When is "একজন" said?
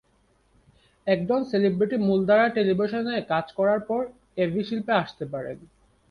1.07-1.39